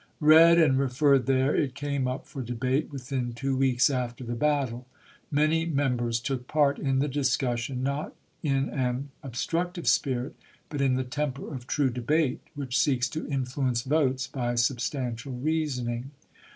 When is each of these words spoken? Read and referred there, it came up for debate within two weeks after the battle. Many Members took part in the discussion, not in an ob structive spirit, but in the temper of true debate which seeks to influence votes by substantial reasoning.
Read 0.19 0.57
and 0.57 0.79
referred 0.79 1.27
there, 1.27 1.55
it 1.55 1.75
came 1.75 2.07
up 2.07 2.25
for 2.25 2.41
debate 2.41 2.91
within 2.91 3.33
two 3.33 3.55
weeks 3.55 3.87
after 3.87 4.23
the 4.23 4.33
battle. 4.33 4.87
Many 5.29 5.67
Members 5.67 6.19
took 6.19 6.47
part 6.47 6.79
in 6.79 6.97
the 6.97 7.07
discussion, 7.07 7.83
not 7.83 8.15
in 8.41 8.67
an 8.71 9.09
ob 9.23 9.33
structive 9.33 9.85
spirit, 9.85 10.35
but 10.69 10.81
in 10.81 10.95
the 10.95 11.03
temper 11.03 11.53
of 11.53 11.67
true 11.67 11.91
debate 11.91 12.39
which 12.55 12.79
seeks 12.79 13.07
to 13.09 13.27
influence 13.27 13.83
votes 13.83 14.25
by 14.25 14.55
substantial 14.55 15.33
reasoning. 15.33 16.09